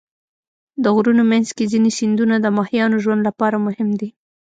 [0.83, 4.09] د غرونو منځ کې ځینې سیندونه د ماهیانو ژوند لپاره مهم دي.